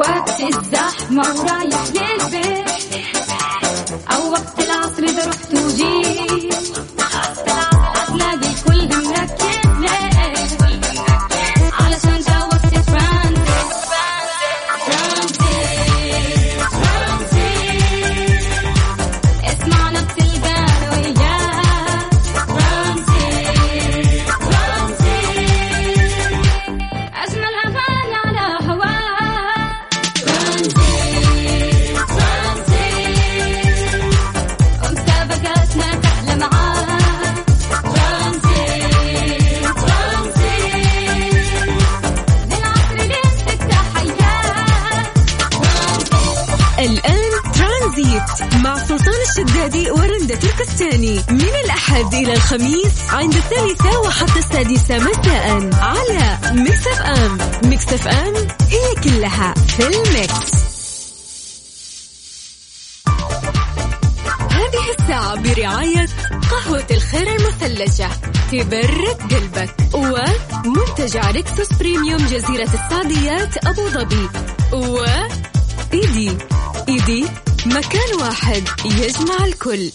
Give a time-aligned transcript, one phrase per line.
[0.00, 2.70] وقت الزحمة ورايح للبيت.
[4.12, 6.09] أو وقت العصر إذا رحت وجيت.
[52.32, 58.34] الخميس عند الثالثة وحتى السادسة مساء على ميكس أف أم ميكس أف أم
[58.68, 60.50] هي كلها في ال mix.
[64.50, 66.08] هذه الساعة برعاية
[66.50, 68.08] قهوة الخير المثلجة
[68.52, 74.28] تبرد قلبك ومنتجع ريكسوس بريميوم جزيرة السعديات أبو ظبي
[74.72, 75.04] و
[75.94, 76.36] إيدي.
[76.88, 77.26] إيدي
[77.66, 79.90] مكان واحد يجمع الكل.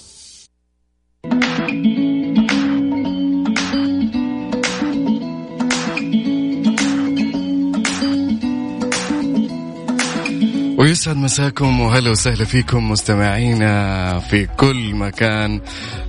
[10.78, 15.62] ويسعد مساكم وهلا وسهلا فيكم مستمعينا في كل مكان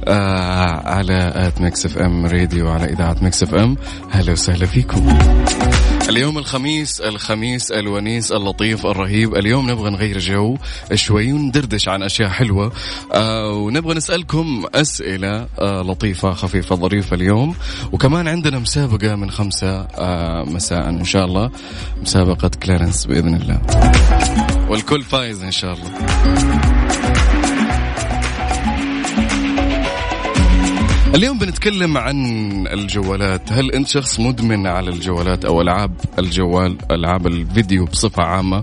[0.04, 3.76] آه على at ميكس اف ام راديو على إذاعة ميكس اف ام.
[4.10, 5.18] هلا وسهلا فيكم.
[6.08, 9.36] اليوم الخميس الخميس الونيس اللطيف الرهيب.
[9.36, 10.56] اليوم نبغى نغير جو
[10.94, 12.72] شوي وندردش عن أشياء حلوة.
[13.14, 17.54] آه ونبغى نسألكم أسئلة آه لطيفة خفيفة ظريفة اليوم.
[17.92, 19.86] وكمان عندنا مسابقة من خمسة
[20.44, 21.50] مساء إن شاء الله.
[22.02, 23.60] مسابقة كلارنس بإذن الله.
[24.68, 25.90] والكل فايز إن شاء الله.
[31.14, 32.16] اليوم بنتكلم عن
[32.66, 33.52] الجوالات.
[33.52, 38.62] هل أنت شخص مدمن على الجوالات أو ألعاب الجوال ألعاب الفيديو بصفة عامة؟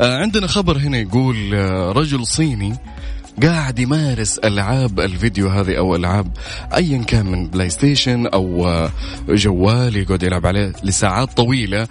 [0.00, 2.76] آه عندنا خبر هنا يقول آه رجل صيني
[3.42, 6.32] قاعد يمارس ألعاب الفيديو هذه أو ألعاب
[6.74, 8.90] ايا كان من بلاي ستيشن أو آه
[9.28, 11.86] جوال يقعد يلعب عليه لساعات طويلة.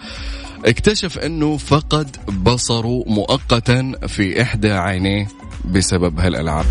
[0.65, 5.27] اكتشف أنه فقد بصره مؤقتا في إحدى عينيه
[5.65, 6.65] بسبب هالألعاب.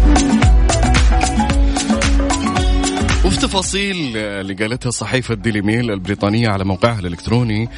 [3.24, 7.68] وفي تفاصيل اللي قالتها صحيفة ديلي ميل البريطانية على موقعها الإلكتروني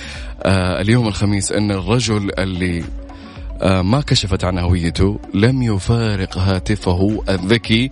[0.42, 2.84] آه اليوم الخميس أن الرجل اللي
[3.62, 7.90] آه ما كشفت عن هويته لم يفارق هاتفه الذكي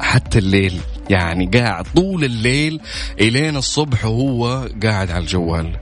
[0.00, 0.80] حتى الليل.
[1.10, 2.80] يعني قاعد طول الليل
[3.20, 5.76] إلين الصبح وهو قاعد على الجوال.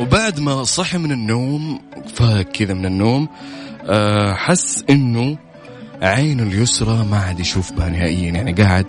[0.00, 1.80] وبعد ما صحي من النوم
[2.14, 3.28] فاك كذا من النوم
[3.84, 5.38] آه حس إنه
[6.02, 8.30] عينه اليسرى ما عاد يشوف بها نهائيا.
[8.30, 8.86] يعني قاعد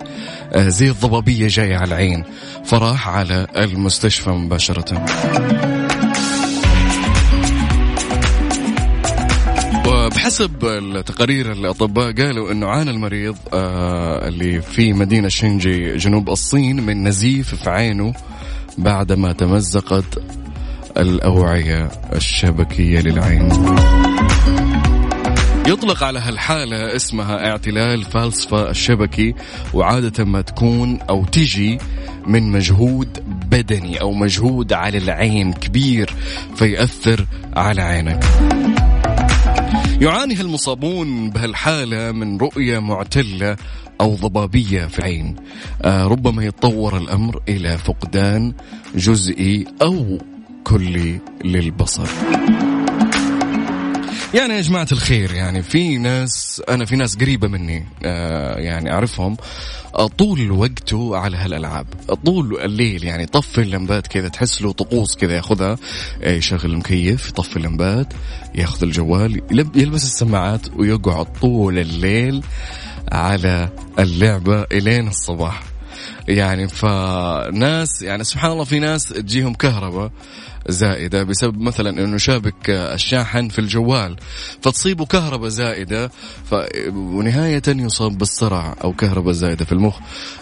[0.52, 2.24] آه زي الضبابية جاية على العين.
[2.64, 5.04] فراح على المستشفى مباشرة.
[9.86, 17.08] وبحسب التقارير الأطباء قالوا أنه عانى المريض آه اللي في مدينة شينجي جنوب الصين من
[17.08, 18.14] نزيف في عينه
[18.78, 20.22] بعدما تمزقت
[20.96, 23.48] الأوعية الشبكية للعين.
[25.66, 29.34] يطلق على هالحالة اسمها اعتلال فالسفا الشبكي
[29.74, 31.78] وعادة ما تكون أو تجي
[32.26, 33.08] من مجهود
[33.50, 36.14] بدني أو مجهود على العين كبير
[36.56, 37.26] فيأثر
[37.56, 38.24] على عينك.
[40.00, 43.56] يعاني المصابون بهالحالة من رؤية معتلة
[44.00, 45.36] أو ضبابية في العين.
[45.82, 48.52] آه ربما يتطور الأمر إلى فقدان
[48.94, 50.18] جزئي أو
[50.64, 52.08] كلي للبصر.
[54.34, 59.36] يعني يا جماعة الخير يعني في ناس أنا في ناس قريبة مني آه يعني أعرفهم
[59.94, 61.86] آه طول وقته على هالألعاب.
[62.26, 65.76] طول الليل يعني طفي اللمبات كذا تحس له طقوس كذا ياخذها
[66.22, 68.12] آه يشغل المكيف يطفي اللمبات
[68.54, 69.42] ياخذ الجوال
[69.74, 72.42] يلبس السماعات ويقعد طول الليل
[73.12, 75.62] على اللعبة إلين الصباح.
[76.28, 80.10] يعني فناس يعني سبحان الله في ناس تجيهم كهرباء
[80.68, 84.16] زائدة بسبب مثلا إنه شابك الشاحن في الجوال
[84.62, 86.10] فتصيبه كهرباء زائدة
[86.50, 86.54] ف...
[86.88, 89.98] ونهاية يصاب بالصرع أو كهرباء زائدة في المخ.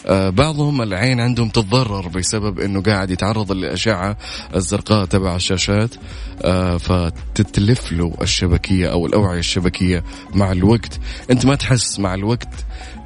[0.07, 4.17] آه بعضهم العين عندهم تتضرر بسبب إنه قاعد يتعرض للأشعة
[4.55, 5.95] الزرقاء تبع الشاشات.
[6.43, 11.01] آه فتتلف له الشبكية أو الأوعية الشبكية مع الوقت.
[11.31, 12.49] أنت ما تحس مع الوقت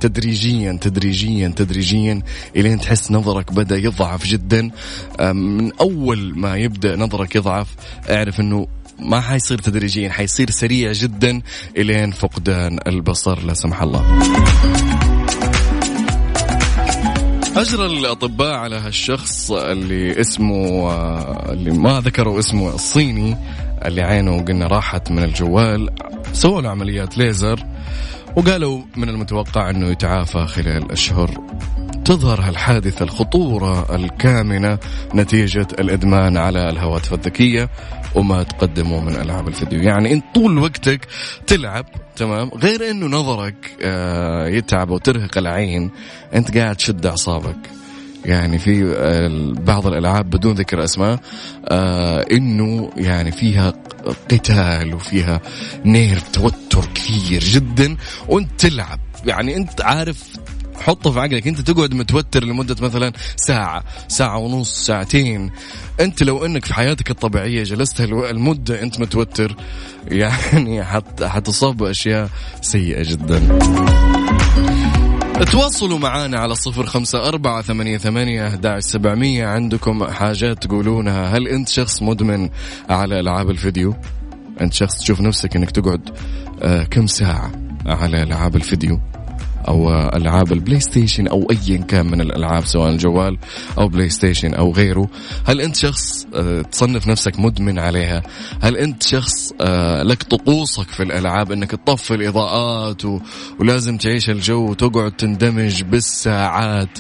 [0.01, 2.23] تدريجيا تدريجيا تدريجيا
[2.57, 4.71] إلين تحس نظرك بدأ يضعف جدا.
[5.21, 7.75] من أول ما يبدأ نظرك يضعف
[8.11, 8.67] أعرف إنه
[8.99, 11.43] ما حيصير تدريجيا حيصير سريع جدا
[11.77, 14.19] إلين فقدان البصر لا سمح الله.
[17.57, 20.91] أجرى الأطباء على هالشخص اللي اسمه
[21.53, 23.37] اللي ما ذكروا اسمه الصيني
[23.85, 25.91] اللي عينه قلنا راحت من الجوال
[26.33, 27.67] سووا له عمليات ليزر.
[28.37, 31.31] وقالوا من المتوقع أنه يتعافى خلال أشهر
[32.05, 34.79] تظهر هالحادثة الخطورة الكامنة
[35.15, 37.69] نتيجة الإدمان على الهواتف الذكية
[38.15, 39.83] وما تقدمه من ألعاب الفيديو.
[39.83, 41.07] يعني أنت طول وقتك
[41.47, 41.87] تلعب
[42.17, 45.91] تمام؟ غير أنه نظرك آه، يتعب وترهق العين
[46.35, 47.84] أنت قاعد تشد أعصابك.
[48.25, 51.21] يعني في آه، بعض الألعاب بدون ذكر أسماء
[51.69, 53.73] آه إنه يعني فيها
[54.31, 55.41] قتال وفيها
[55.85, 57.97] نير توتر كثير جدا
[58.29, 59.01] وأنت تلعب.
[59.27, 60.23] يعني أنت عارف
[60.81, 65.51] حطه في عقلك أنت تقعد متوتر لمدة مثلا ساعة ساعة ونص ساعتين.
[66.01, 69.57] أنت لو إنك في حياتك الطبيعية جلست المدة أنت متوتر
[70.09, 72.31] يعني حت حتصاب بأشياء
[72.61, 73.59] سيئة جدا.
[75.43, 79.47] تواصلوا معنا على صفر خمسة أربعة ثمانية, ثمانية أحد سبعمية.
[79.47, 81.37] عندكم حاجات تقولونها.
[81.37, 82.49] هل أنت شخص مدمن
[82.91, 83.95] على ألعاب الفيديو؟
[84.61, 86.11] أنت شخص تشوف نفسك أنك تقعد
[86.63, 87.53] آه كم ساعة
[87.87, 89.01] على ألعاب الفيديو؟
[89.69, 93.39] أو ألعاب البلاي ستيشن أو ايا كان من الألعاب سواء الجوال
[93.79, 95.09] أو بلاي ستيشن أو غيره.
[95.45, 98.23] هل أنت شخص آه، تصنف نفسك مدمن عليها؟
[98.63, 103.03] هل أنت شخص آه، لك طقوسك في الألعاب أنك تطفي الإضاءات.
[103.61, 106.99] ولازم تعيش الجو وتقعد تندمج بالساعات؟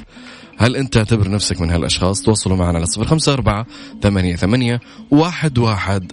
[0.58, 3.66] هل أنت تعتبر نفسك من هالأشخاص؟ تواصلوا معنا على صفر خمسة أربعة
[4.02, 4.80] ثمانية ثمانية
[5.10, 6.12] واحد واحد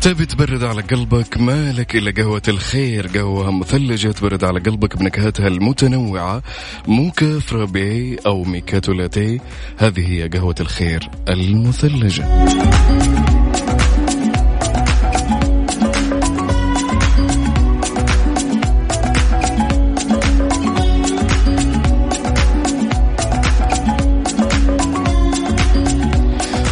[0.00, 6.42] تبي تبرد على قلبك مالك إلا قهوة الخير قهوة مثلجة تبرد على قلبك بنكهاتها المتنوعة
[6.86, 9.40] موكا فرابي أو ميكاتو لاتيه
[9.78, 12.24] هذه هي قهوة الخير المثلجة.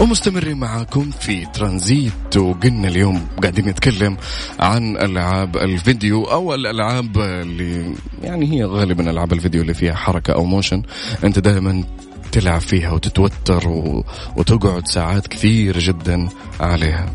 [0.00, 4.16] ومستمرين معاكم في ترانزيت وقلنا اليوم قاعدين نتكلم
[4.60, 10.44] عن ألعاب الفيديو أو الألعاب اللي يعني هي غالبا ألعاب الفيديو اللي فيها حركة أو
[10.44, 10.82] موشن
[11.24, 11.84] أنت دائما
[12.32, 14.04] تلعب فيها وتتوتر و...
[14.36, 16.28] وتقعد ساعات كثير جدا
[16.60, 17.06] عليها.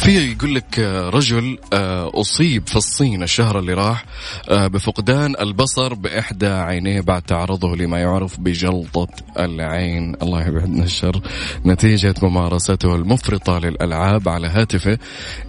[0.00, 4.04] وفي يقول لك آه، رجل آه، أصيب في الصين الشهر اللي راح
[4.48, 9.08] آه، بفقدان البصر بإحدى عينيه بعد تعرضه لما يعرف بجلطة
[9.38, 10.16] العين.
[10.22, 11.20] الله يبعدنا الشر.
[11.66, 14.98] نتيجة ممارسته المفرطة للألعاب على هاتفه.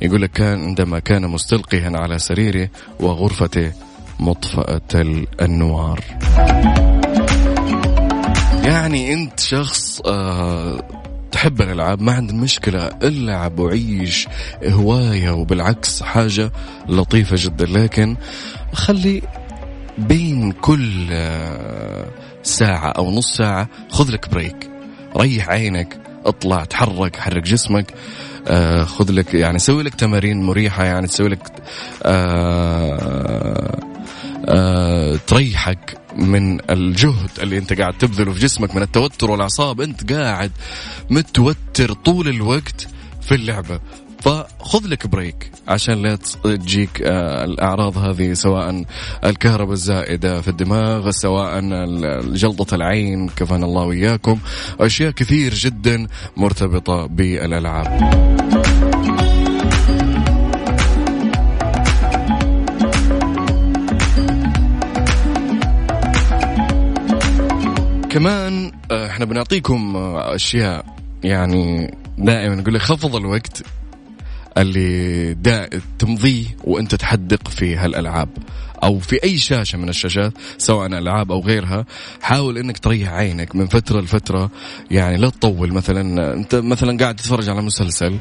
[0.01, 2.69] يقول لك كان عندما كان مستلقيا على سريره
[3.00, 3.71] وغرفته
[4.19, 6.04] مطفأة الأنوار.
[8.63, 14.28] يعني أنت شخص آه تحب الألعاب؟ ما عندك مشكلة العب وعيش
[14.66, 16.52] هواية وبالعكس حاجة
[16.90, 17.66] لطيفة جدا.
[17.66, 18.18] لكن
[18.73, 19.21] خلي
[19.97, 22.06] بين كل آه،
[22.44, 24.69] ساعة أو نص ساعة خذ لك بريك
[25.18, 27.94] ريح عينك اطلع تحرك حرك جسمك
[28.47, 31.52] آه خذ لك يعني سوي لك تمارين مريحة يعني تسوي لك
[32.04, 33.80] آه
[35.28, 35.97] تريحك.
[36.15, 40.51] من الجهد اللي انت قاعد تبذله في جسمك من التوتر والأعصاب انت قاعد
[41.09, 42.87] متوتر طول الوقت
[43.21, 43.80] في اللعبة.
[44.21, 48.83] فخذ لك بريك عشان لا تجيك آه، الأعراض هذه سواء
[49.23, 51.61] الكهرباء الزائدة في الدماغ سواء
[52.33, 54.39] جلطة العين كفانا الله وياكم
[54.80, 58.60] أشياء كثير جدا مرتبطة بالألعاب.
[68.11, 70.85] كمان آه، إحنا بنعطيكم آه، أشياء
[71.23, 72.56] يعني دائما.
[72.56, 73.63] نقول لك خفض الوقت
[74.57, 78.30] اللي دا تمضيه وأنت تحدق في هالألعاب
[78.83, 81.85] أو في أي شاشة من الشاشات سواء ألعاب أو غيرها.
[82.21, 84.49] حاول إنك تريح عينك من فترة لفترة.
[84.91, 88.18] يعني لا تطول مثلا أنت مثلا قاعد تتفرج على مسلسل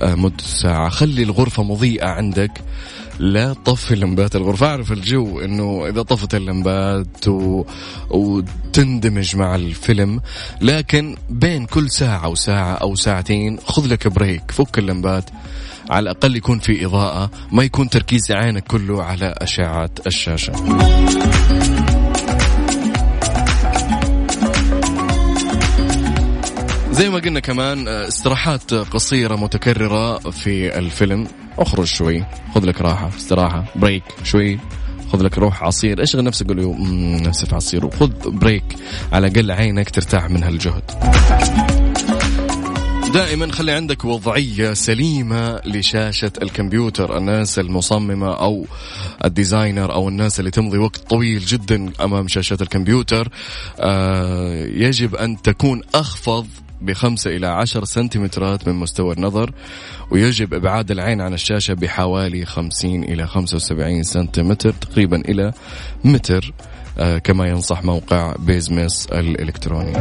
[0.00, 0.88] آه، مدة ساعة.
[0.88, 2.52] خلي الغرفة مضيئة عندك.
[3.18, 4.66] لا تطفي اللمبات الغرفة.
[4.66, 7.64] أعرف الجو أنه إذا طفت اللمبات و...
[8.10, 10.20] وتندمج مع الفيلم
[10.60, 15.30] لكن بين كل ساعة وساعة أو ساعتين خذ لك break فك اللمبات
[15.90, 20.52] على الأقل يكون في إضاءة ما يكون تركيز عينك كله على أشعة الشاشة.
[26.90, 31.28] زي ما قلنا كمان آه، استراحات قصيرة متكررة في الفيلم.
[31.58, 34.58] اخرج شوي خذ لك راحة استراحة break شوي
[35.12, 37.86] خذ لك روح عصير اشغل نفسك قول له "مم، نفسي في عصير.
[37.86, 38.64] وخذ break
[39.12, 40.82] على الأقل عينك ترتاح من هالجهد.
[43.14, 48.66] دائما خلي عندك وضعية سليمة لشاشة الكمبيوتر الناس المصممة أو
[49.24, 53.28] ال designer أو الناس اللي تمضي وقت طويل جدا أمام شاشة الكمبيوتر.
[53.80, 56.46] آه يجب أن تكون أخفض
[56.86, 59.50] بخمسة إلى عشر سنتيمترات من مستوى النظر
[60.10, 65.52] ويجب إبعاد العين عن الشاشة بحوالي خمسين إلى خمسة وسبعين سنتيمتر تقريبا إلى
[66.04, 66.52] متر
[66.98, 69.92] آه كما ينصح موقع بيزمس الإلكتروني.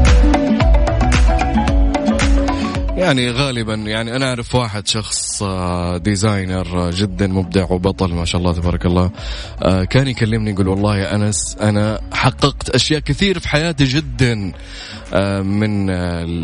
[3.05, 8.41] يعني غالبا يعني أنا أعرف واحد شخص آه، designer آه، جدا مبدع وبطل ما شاء
[8.41, 9.11] الله تبارك الله
[9.61, 14.51] آه، كان يكلمني يقول والله يا أنس أنا حققت أشياء كثير في حياتي جدا
[15.43, 15.89] من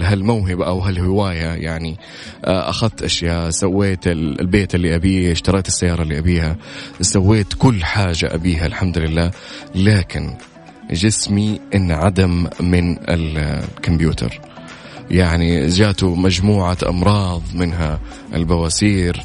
[0.03, 1.97] هالموهبة أو هالهواية يعني
[2.43, 6.57] أخذت أشياء سويت ال- البيت اللي أبيه اشتريت السيارة اللي أبيها
[7.01, 9.31] سويت كل حاجة أبيها الحمد لله
[9.75, 10.33] لكن
[10.91, 14.39] جسمي انعدم من الكمبيوتر.
[15.11, 17.99] يعني جاته مجموعة أمراض منها
[18.33, 19.21] البواسير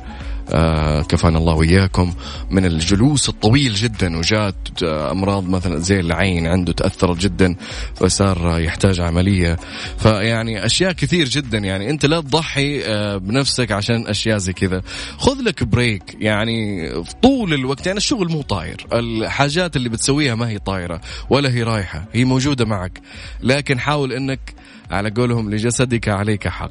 [0.55, 2.15] آه كفانا الله وإياكم
[2.51, 7.57] من الجلوس الطويل جدا وجات آه، أمراض مثلا زي العين عنده تأثرت جدا
[7.95, 9.57] فصار يحتاج عملية.
[9.99, 14.83] فيعني أشياء كثير جدا يعني أنت لا تضحي آه بنفسك عشان أشياء زي كذا.
[15.19, 16.89] خذ لك بريك يعني
[17.23, 21.01] طول الوقت يعني الشغل مو طاير الحاجات اللي بتسويها ما هي طايرة
[21.31, 23.01] ولا هي رايحة هي موجودة معك.
[23.43, 24.55] لكن حاول أنك
[24.91, 26.71] على قولهم لجسدك عليك حق.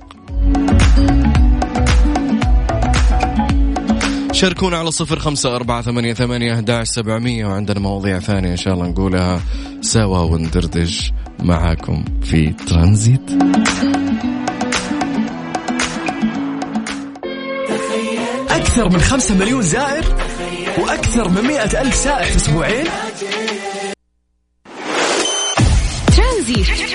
[4.32, 8.88] شاركونا على صفر خمسة أربعة ثمانية ثمانية أحداش سبعمية وعندنا مواضيع ثانية إن شاء الله
[8.88, 9.42] نقولها
[9.82, 13.32] سوا وندردش معاكم في ترانزيت.
[18.50, 20.04] أكثر من خمسة مليون زائر
[20.80, 22.86] وأكثر من مئة ألف سائح في أسبوعين.
[26.18, 26.95] ترانزيت.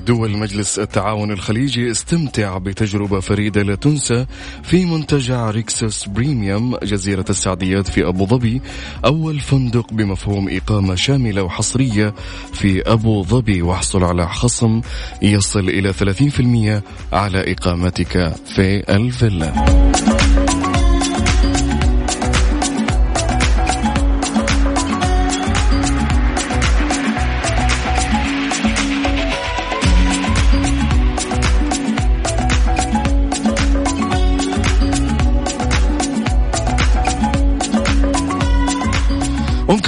[0.00, 4.26] دول مجلس التعاون الخليجي استمتع بتجربة فريدة لا تنسى
[4.62, 8.62] في منتجع ريكسوس بريميوم جزيرة السعديات في أبو ظبي
[9.04, 12.14] أول فندق بمفهوم إقامة شاملة وحصرية
[12.52, 13.62] في أبو ظبي.
[13.62, 14.80] واحصل على خصم
[15.22, 19.52] يصل إلى 30% على إقامتك في الفيلا.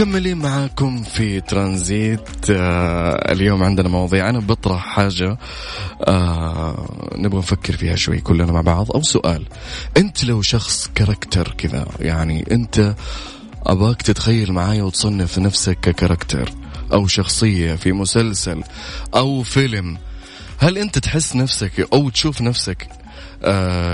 [0.02, 2.50] ومكملين معاكم في ترانزيت.
[2.50, 5.38] آه اليوم عندنا مواضيع أنا بطرح حاجة
[6.04, 8.92] آه نبغى نفكر فيها شوي كلنا مع بعض.
[8.92, 9.46] أو سؤال
[9.96, 12.94] أنت لو شخص كاركتر كذا يعني أنت
[13.66, 16.52] أباك تتخيل معايا وتصنف نفسك ككاركتر
[16.92, 18.62] أو شخصية في مسلسل
[19.14, 19.98] أو فيلم
[20.58, 22.88] هل أنت تحس نفسك أو تشوف نفسك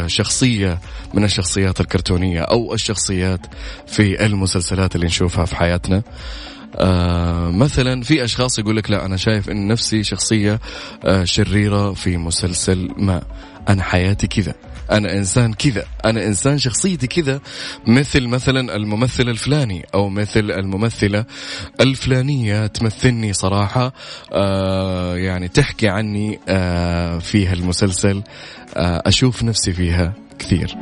[0.06, 0.78] شخصية
[1.14, 3.40] من الشخصيات الكرتونية أو الشخصيات
[3.86, 6.02] في المسلسلات اللي نشوفها في حياتنا.
[6.76, 10.60] آه مثلا في أشخاص يقول لك لا أنا شايف إن نفسي شخصية
[11.04, 13.22] آه شريرة في مسلسل ما.
[13.68, 14.54] أنا حياتي كذا.
[14.90, 15.84] أنا إنسان كذا.
[16.04, 17.40] أنا إنسان شخصيتي كذا
[17.86, 21.24] مثل مثلا الممثل الفلاني أو مثل الممثلة
[21.80, 23.92] الفلانية تمثلني صراحة
[24.32, 28.22] آه يعني تحكي عني آه في هالمسلسل
[28.76, 30.76] آه أشوف نفسي فيها كثير.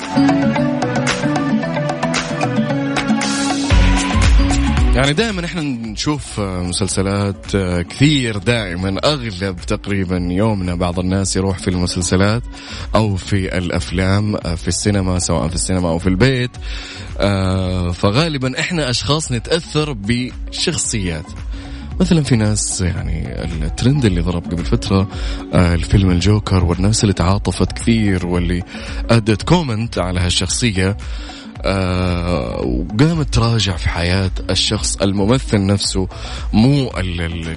[4.97, 11.69] يعني دائما إحنا نشوف مسلسلات آه، كثير دائما أغلب تقريبا يومنا بعض الناس يروح في
[11.69, 12.43] المسلسلات
[12.95, 16.51] أو في الأفلام آه، في السينما سواء في السينما أو في البيت
[17.19, 21.27] آه، فغالبا إحنا أشخاص نتأثر بشخصيات.
[22.01, 25.09] مثلا في ناس يعني الترند اللي ضرب قبل فترة
[25.55, 28.63] الفيلم الجوكر والناس اللي تعاطفت كثير واللي
[29.11, 30.97] أدت comment على هالشخصية.
[31.67, 34.97] آه وقامت تراجع في حياة الشخص.
[34.97, 36.09] الممثل نفسه
[36.53, 36.91] مو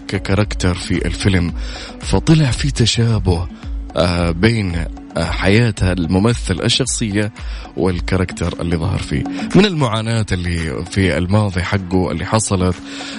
[0.07, 1.53] ك character في الفيلم.
[2.01, 3.47] فطلع في تشابه
[3.95, 4.85] آه بين
[5.17, 7.31] آه، حياة الممثل الشخصية
[7.77, 9.23] وال character اللي ظهر فيه.
[9.55, 12.75] من المعاناة اللي في الماضي حقه اللي حصلت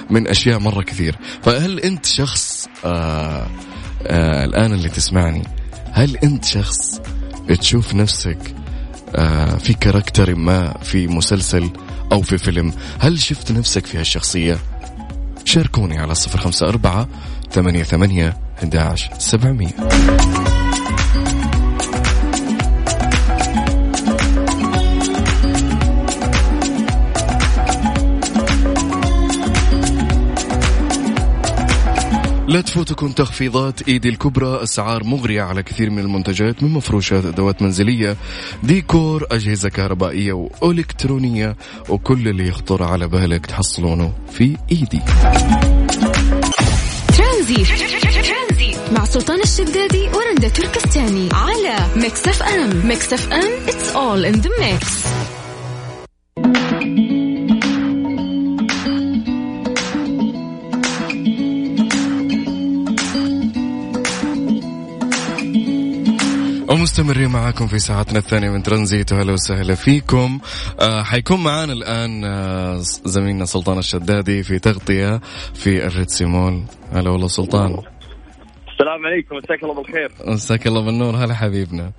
[0.09, 1.15] من أشياء مرة كثير.
[1.43, 3.47] فهل أنت شخص آه
[4.07, 5.43] آه الآن اللي تسمعني
[5.91, 7.01] هل أنت شخص
[7.59, 8.60] تشوف نفسك
[9.57, 11.69] في كاركتر ما في مسلسل
[12.11, 12.73] أو في فيلم.
[12.99, 14.57] هل شفت نفسك في هالشخصية؟
[15.45, 17.07] شاركوني على صفر خمسة أربعة
[17.51, 20.50] ثمانية ثمانية 11 700
[32.51, 38.17] لا تفوتكم تخفيضات ايدي الكبرى أسعار مغرية على كثير من المنتجات من مفروشات أدوات منزلية
[38.63, 41.55] ديكور أجهزة كهربائية وإلكترونية
[41.89, 45.01] وكل اللي يخطر على بالك تحصلونه في إيدي.
[47.17, 47.67] ترانزيت.
[48.91, 52.87] مع سلطان الشدادي ورندا تركستاني على Mix FM.
[52.87, 55.07] Mix FM it's all in the mix.
[66.71, 69.13] ومستمرين معاكم في ساعتنا الثانية من ترانزيت.
[69.13, 70.39] وهلا وسهلا فيكم.
[70.79, 75.21] آه حيكون معانا الآن آه زميلنا سلطان الشدادي في تغطية
[75.53, 76.63] في الريتسي مول
[76.93, 77.71] هلا والله سلطان.
[78.71, 80.11] السلام عليكم مساك الله بالخير.
[80.27, 81.15] مساك الله بالنور.
[81.15, 81.91] هلا حبيبنا.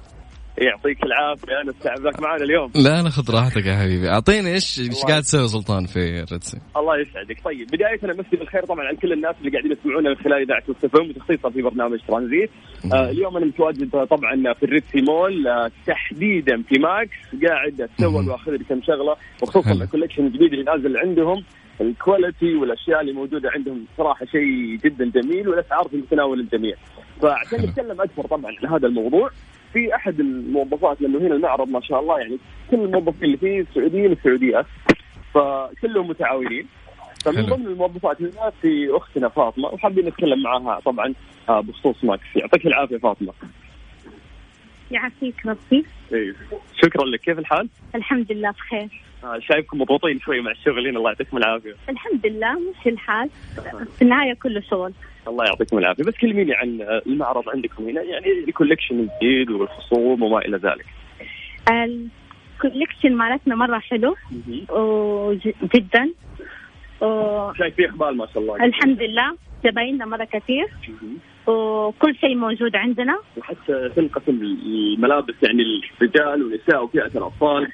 [0.59, 2.71] يعطيك العافية أنا استعبك معنا اليوم.
[2.75, 4.09] لا لا خذ راحتك يا حبيبي.
[4.09, 7.45] أعطيني إيش إيش قاعد تسوي سلطان في الريتسي الله يسعدك.
[7.45, 11.11] طيب بداية امسي بالخير طبعا على كل الناس اللي قاعدين يسمعونا من خلال إذاعة مستفهم
[11.11, 12.51] وتخصيصا في برنامج ترانزيت.
[12.93, 17.81] آه اليوم أنا متواجد طبعا في ال Red Sea Mall آه تحديدا في Max قاعد
[17.81, 19.73] اتسوق وأخذ لي كم شغلة وخصوصا.
[19.73, 21.45] ال collection الجديد اللي نازل عندهم
[21.81, 26.75] ال quality والأشياء اللي موجودة عندهم صراحة شيء جدا جميل والأسعار في متناول الجميع
[27.23, 29.31] فعشان نتكلم أكثر طبعا عن هذا الموضوع
[29.73, 32.39] في أحد الموظفات لأنه هنا المعرض ما شاء الله يعني
[32.71, 34.67] كل الموظفين اللي فيه سعوديين وسعوديات
[35.35, 36.67] فكلهم متعاونين.
[37.25, 37.47] فمن.
[37.47, 41.15] ضمن الموظفات هناك في أختنا فاطمة وحابين نتكلم معاها طبعا
[41.49, 42.25] آه، بخصوص Max.
[42.37, 43.33] يعطيك العافية فاطمة.
[44.91, 45.85] يعافيك ربي.
[46.13, 46.35] إيه.
[46.83, 47.21] شكرا لك.
[47.21, 48.89] كيف الحال؟ الحمد لله بخير.
[49.25, 51.75] آه، شايفكم مضغوطين شوي مع الشغل هنا الله يعطيكم العافية.
[51.89, 53.31] الحمد لله مش الحال.
[53.99, 54.93] في النهاية كله شغل.
[55.29, 56.05] الله يعطيكم العافية.
[56.05, 58.03] بس كلميني عن المعرض عندكم هنا.
[58.03, 60.87] يعني ال collection الجديد والخصوم وما إلى ذلك.
[61.71, 64.17] ال collection مالتنا مرة حلو
[64.71, 66.11] وج- جدا
[67.01, 68.65] و- شايف في إقبال ما شاء الله.
[68.65, 69.37] الحمد لله.
[69.65, 70.67] زبايننا مرة كثير.
[71.47, 73.19] وكل شيء موجود عندنا.
[73.37, 75.63] وحتى تنقسم الملابس يعني
[76.01, 77.73] الرجال والنساء وفئة الأطفال.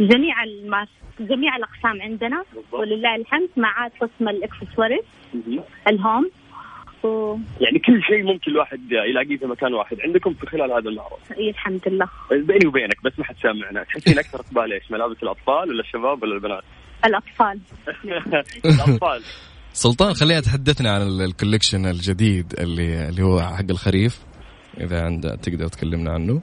[0.00, 0.88] جميع الماس
[1.20, 2.44] جميع الأقسام عندنا.
[2.72, 5.04] ولله الحمد ما عاد قسم الإكسسوارز.
[5.88, 6.30] الهوم.
[7.04, 7.36] و...
[7.60, 9.96] يعني كل شيء ممكن الواحد يلاقيه في مكان واحد.
[10.00, 12.06] عندكم في خلال هذا المعرض إيه الحمد لله.
[12.30, 13.84] بيني وبينك بس ما حد سامعنا.
[13.84, 16.62] تحسين أكثر إقبال إيش؟ ملابس الأطفال ولا الشباب ولا البنات؟
[17.06, 17.60] الأطفال.
[18.64, 19.22] الأطفال.
[19.72, 24.18] سلطان خليها تحدثنا عن ال- ال collection الجديد اللي اللي هو حق الخريف
[24.80, 26.42] إذا عند تقدر تكلمنا عنه.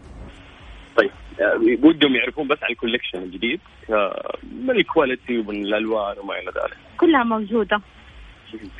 [0.98, 3.60] طيب آه، ودهم يعرفون بس عن ال collection الجديد.
[3.89, 7.82] آه، من ال quality ومن الألوان وما إلى ذلك؟ كلها موجودة.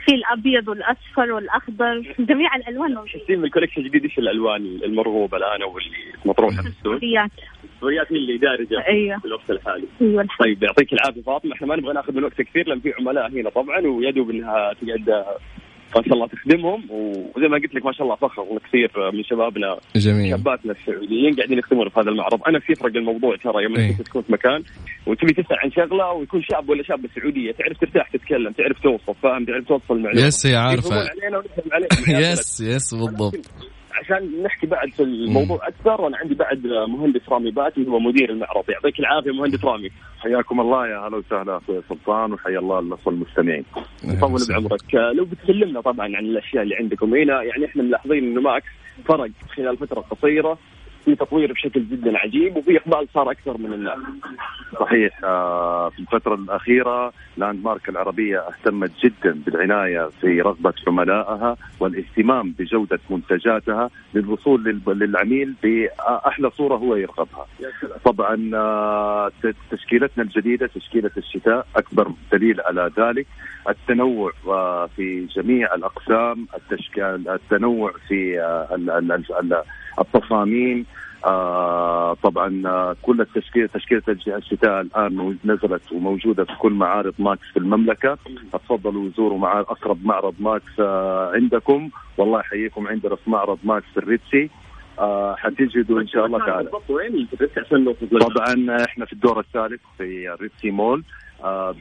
[0.06, 3.19] في الأبيض والأصفر والأخضر جميع الألوان موجودة.
[3.19, 7.32] تحسين من ال collection الجديد إيش الألوان المرغوبة الآن أو اللي مطروحة في السوق؟ السوريات.
[7.75, 9.88] السوريات هي اللي دارجه أيوه في الوقت الحالي.
[10.01, 11.53] الحمد طيب يعطيك العافية فاطمة.
[11.53, 15.25] إحنا ما نبغى ناخذ من وقتك كثير لأن في عملاء هنا طبعا ويدوب إنها تقعد
[15.95, 16.84] ما شاء الله تخدمهم.
[17.36, 20.30] وزي ما قلت لك ما شاء الله فخر كثير من شبابنا جميل.
[20.30, 22.39] شاباتنا السعوديين قاعدين يخدمون في هذا المعرض.
[22.47, 23.89] أنا في يفرق الموضوع ترى يوم إيه.
[23.89, 24.63] انت تكون في مكان
[25.08, 29.45] وتبي تسأل عن شغلة ويكون شاب ولا شابه سعوديه تعرف ترتاح تتكلم تعرف توصف فاهم؟
[29.45, 30.28] تعرف توصل المعلومة.
[30.28, 31.06] yes هي عارفة.
[32.32, 33.52] yes yes بالضبط.
[33.97, 36.01] عشان نحكي بعد في الموضوع أكثر.
[36.01, 38.69] وأنا عندي بعد مهندس رامي باتي هو مدير المعرض.
[38.69, 39.89] يعطيك العافية مهندس رامي.
[40.19, 43.65] حياكم الله يا هلا وسهلا أخوي سلطان وحيا الله الاخوه المستمعين.
[44.21, 44.95] طول بعمرك.
[45.13, 48.67] لو بتكلمنا طبعا عن الأشياء اللي عندكم هنا يعني إحنا ملاحظين إنه Max
[49.05, 50.57] فرق خلال فترة قصيرة.
[51.08, 53.98] في تطوير بشكل جدا عجيب وفي إقبال صار أكثر من الناس.
[54.80, 63.00] صحيح آه، في الفترة الأخيرة Landmark العربية اهتمت جدا بالعناية في رغبة عملائها والاهتمام بجودة
[63.10, 67.46] منتجاتها للوصول لل- للعميل بأحلى صورة هو يرغبها.
[68.06, 69.32] طبعا آه،
[69.72, 73.28] تشكيلتنا الجديدة تشكيلة الشتاء أكبر دليل على ذلك.
[73.69, 79.63] التنوع آه، في جميع الأقسام التشكيل التنوع في آه، ال- ال- ال-
[79.99, 80.86] التصاميم.
[81.25, 82.49] آه طبعا
[83.01, 88.17] كل التشكيله تشكيلة الشتاء الآن نزلت وموجودة في كل معارض Max في المملكة.
[88.53, 90.80] تفضلوا زوروا مع أقرب معرض Max
[91.36, 91.89] عندكم.
[92.17, 94.50] والله يحييكم عندنا في معرض Max في ال Red Sea
[94.99, 96.69] آه حتجدوا إن شاء الله تعالى.
[98.19, 101.04] طبعا إحنا في الدور الثالث في ال Red Sea Mall.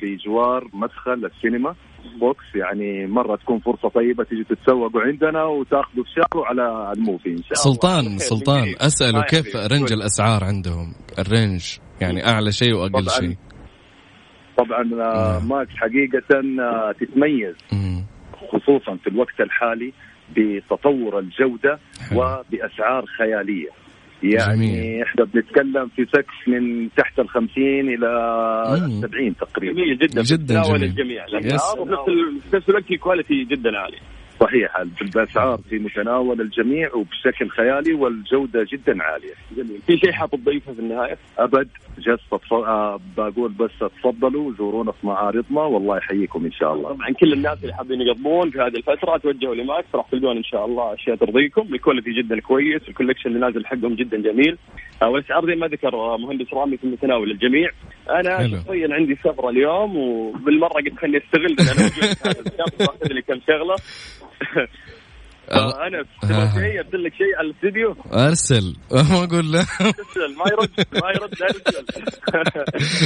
[0.02, 1.74] بجوار مدخل السينما
[2.20, 7.36] VOX يعني مرة تكون فرصة طيبة تيجي تتسوقوا عندنا وتاخذوا الشهر على ال movie إن
[7.42, 9.94] شاء الله سلطان سلطان اساله آه، كيف حبيبي.
[9.94, 13.10] الأسعار عندهم ال range يعني أعلى شيء وأقل.
[13.10, 13.36] شيء
[14.58, 15.40] طبعا آه.
[15.46, 17.54] Max حقيقة آه تتميز.
[18.52, 19.92] خصوصا في الوقت الحالي
[20.36, 21.78] بتطور الجودة.
[22.12, 23.68] وبأسعار خيالية
[24.22, 25.02] يعني جميل.
[25.02, 28.08] إحنا بنتكلم في سقف من تحت ال 50 إلى
[28.80, 29.00] مم.
[29.00, 30.84] 70 تقريبا جميل جدا جدا جميل.
[30.84, 31.24] الجميع
[31.78, 33.96] وفي نفس ال- في الوقت الكواليتي جدا عالي
[34.40, 40.72] صحيح الأسعار في متناول الجميع وبشكل خيالي والجودة جدا عالية جميل في شيء حاب تضيفه
[40.72, 41.68] في النهاية؟ أبد
[41.98, 46.92] جس تتف- آه، بقول بس تفضلوا زورونا في معارضنا والله يحييكم إن شاء الله.
[46.92, 50.44] طبعا كل الناس اللي حابين يقضون في هذه الفترة توجهوا ل Max راح تلقون إن
[50.44, 51.74] شاء الله أشياء ترضيكم.
[51.74, 54.58] ال quality جدا كويس ال collection اللي نازل حقهم جدا جميل.
[55.02, 57.70] آه، والأسعار زي ما ذكر آه، مهندس رامي في متناول الجميع.
[58.10, 58.48] أنا.
[58.48, 63.12] شخصيا عندي سفره اليوم وبالمرة قلت خليني أستغل لأن أنا موجود في هذا المكان باخذ
[63.12, 63.76] لي كم شغلة.
[65.50, 68.76] فانا تبغى شيء ارسل لك شيء على الاستديو أرسل.
[69.10, 69.62] ما أقول له.
[69.62, 70.70] تسأل ما يرد
[71.02, 71.86] ما يرد ارسل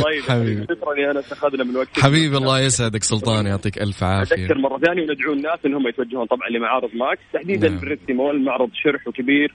[0.04, 0.62] طيب حبيبي.
[0.62, 2.00] شكرا يا انس اخذنا من وقتك.
[2.00, 4.34] حبيبي الله يسعدك سلطان يعطيك ألف عافية.
[4.36, 7.78] اذكر مرة ثانية وندعو الناس إنهم يتوجهون طبعا لمعارض Max تحديدا نعم.
[7.78, 9.54] بال Red Sea Mall معرض شرح وكبير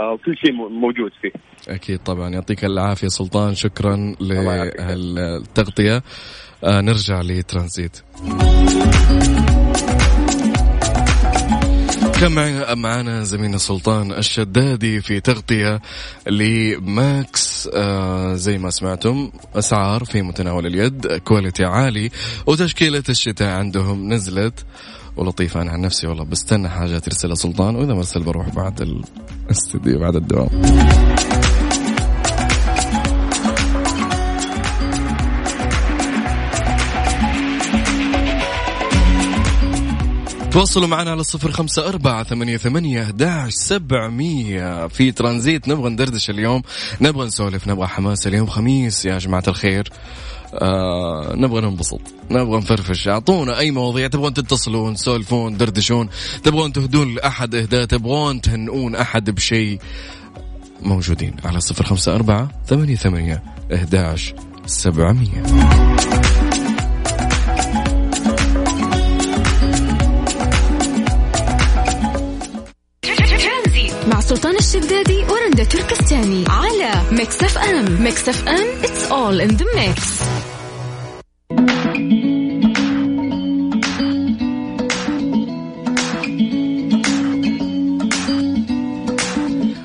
[0.00, 1.32] آه، وكل شيء موجود فيه.
[1.74, 2.28] أكيد طبعا.
[2.30, 3.54] يعطيك العافيه سلطان.
[3.54, 4.14] شكرا.
[4.20, 6.02] لهالتغطية.
[6.64, 7.96] آه نرجع لترانزيت.
[12.20, 15.80] كان معنا زميلنا سلطان الشدادي في تغطية
[16.26, 22.10] ل Max آه زي ما سمعتم أسعار في متناول اليد quality عالي
[22.46, 24.64] وتشكيلة الشتاء عندهم نزلت.
[25.16, 29.98] ولطيفة أنا عن نفسي والله بستنى حاجة ترسلها سلطان وإذا ما ارسل بروح بعد الاستديو
[30.04, 30.48] بعد الدوام.
[40.60, 44.88] تواصلوا معنا على صفر خمسة أربعة ثمانية ثمانية أحداش سبعمية.
[44.88, 46.62] في ترانزيت نبغى ندردش اليوم
[47.00, 49.88] نبغى نسولف نبغى حماس اليوم خميس يا جماعة الخير.
[50.54, 53.08] آه نبغى ننبسط نبغى نفرفش.
[53.08, 56.08] أعطونا أي مواضيع تبغون تتصلون تسولفون تدردشون
[56.42, 59.78] تبغون تهدون لأحد إهداء تبغون تهنئون أحد بشيء
[60.82, 63.42] موجودين على صفر خمسة أربعة ثمانية ثمانية
[63.74, 64.34] أحداش
[64.66, 65.42] سبعمية.
[74.40, 80.22] سلطان الشدادي ورندا تركستاني على Mix FM Mix FM it's all in the mix.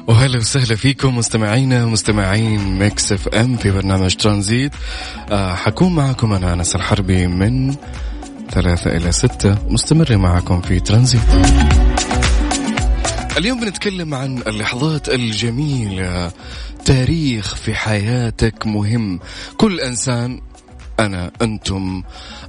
[0.07, 4.71] وهلا وسهلا فيكم مستمعينا مستمعين Mix FM في برنامج ترانزيت.
[5.31, 7.75] آه حكون معكم أنا أنس الحربي من
[8.51, 11.21] ثلاثة إلى ستة مستمر معكم في ترانزيت.
[13.37, 16.31] اليوم بنتكلم عن اللحظات الجميلة
[16.85, 19.19] تاريخ في حياتك مهم.
[19.57, 20.41] كل إنسان
[20.99, 22.03] أنا أنتم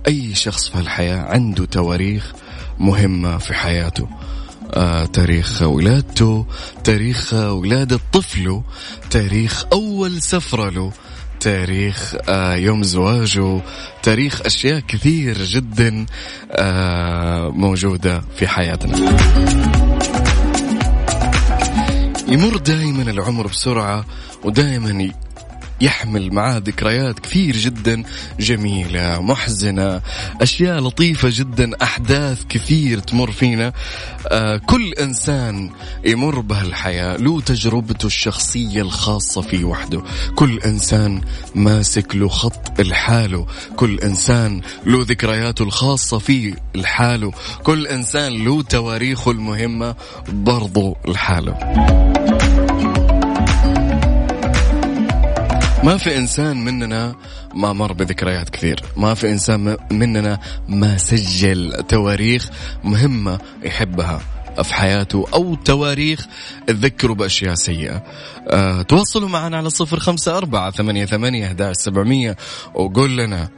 [0.06, 2.32] أي شخص في الحياة عنده تواريخ
[2.78, 4.08] مهمة في حياته.
[4.74, 6.46] آه، تاريخ ولادته
[6.84, 8.62] تاريخ ولادة طفله
[9.10, 10.92] تاريخ أول سفرة له
[11.40, 13.60] تاريخ آه، يوم زواجه
[14.02, 16.06] تاريخ أشياء كثير جدا
[16.52, 19.16] آه، موجودة في حياتنا.
[22.28, 24.04] يمر دائما العمر بسرعة
[24.44, 25.12] ودائما
[25.80, 28.02] يحمل معاه ذكريات كثير جدا
[28.40, 30.00] جميلة محزنة
[30.40, 33.72] أشياء لطيفة جدا أحداث كثير تمر فينا.
[34.28, 35.70] آه كل إنسان
[36.04, 40.02] يمر بهالحياة له تجربته الشخصية الخاصة فيه وحده.
[40.34, 41.20] كل إنسان
[41.54, 43.46] ماسك له خط لحاله.
[43.76, 47.32] كل إنسان له ذكرياته الخاصة فيه لحاله.
[47.62, 49.94] كل إنسان له تواريخه المهمة
[50.28, 52.15] برضو لحاله.
[55.86, 57.14] ما في إنسان مننا
[57.54, 58.82] ما مر بذكريات كثير.
[58.96, 62.48] ما في إنسان م- مننا ما سجل تواريخ
[62.84, 64.20] مهمة يحبها
[64.62, 66.26] في حياته أو تواريخ
[66.66, 68.02] تذكروا بأشياء سيئة.
[68.48, 72.36] أه تواصلوا معنا على صفر خمسة أربعة ثمانية ثمانية سبعمية
[72.74, 73.48] وقول لنا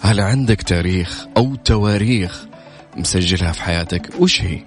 [0.00, 2.44] هل عندك تاريخ أو تواريخ
[2.96, 4.58] مسجلها في حياتك؟ وش هي؟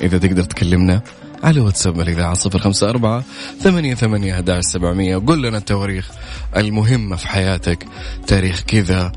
[0.00, 1.02] إذا تقدر تكلمنا.
[1.42, 3.24] على واتساب الإذاعة صفر خمسة أربعة
[3.60, 5.16] ثمانية ثمانية أحداش سبعمية.
[5.16, 6.10] وقول لنا التواريخ
[6.56, 7.86] المهمة في حياتك.
[8.26, 9.12] تاريخ كذا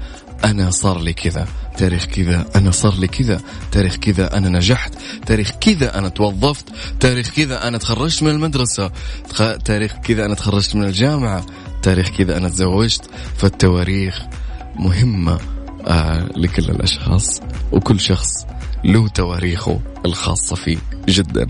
[0.46, 1.48] أنا صار لي كذا.
[1.78, 3.42] تاريخ كذا أنا صار لي كذا.
[3.72, 4.94] تاريخ كذا أنا نجحت.
[5.26, 6.66] تاريخ كذا أنا توظفت.
[7.00, 8.92] تاريخ كذا أنا تخرجت من المدرسة.
[9.66, 11.46] تاريخ كذا أنا تخرجت من الجامعة.
[11.82, 13.10] تاريخ كذا أنا تزوجت.
[13.38, 14.22] فالتواريخ
[14.76, 15.40] مهمة
[15.88, 17.42] آه لكل الأشخاص.
[17.72, 18.46] وكل شخص
[18.84, 20.78] له تواريخه الخاصة فيه
[21.10, 21.48] جدا.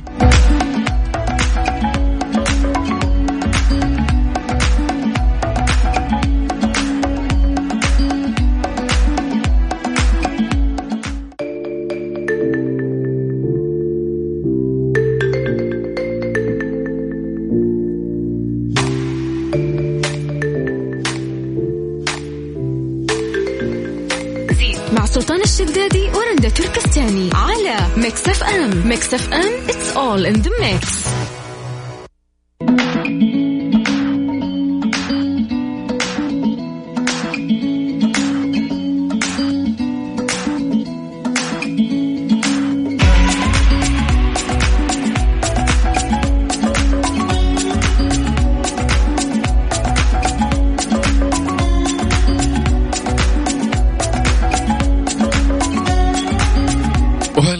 [29.00, 31.39] ميكس اف ام it's all in the mix